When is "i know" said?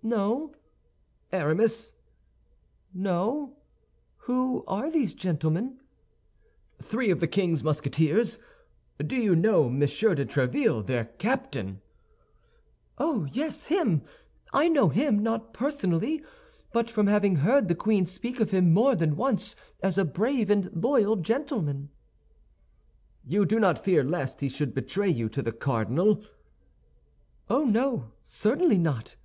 14.52-14.88